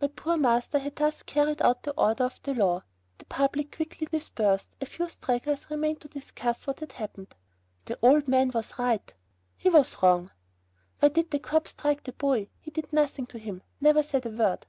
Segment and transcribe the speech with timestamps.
[0.00, 2.82] My poor master had thus carried out the order of the law.
[3.18, 4.74] The public had quickly dispersed.
[4.80, 7.36] A few stragglers remained to discuss what had happened.
[7.84, 9.14] "The old man was right."
[9.56, 10.32] "He was wrong."
[10.98, 12.48] "Why did the cop strike the boy?
[12.58, 14.66] He did nothing to him; never said a word."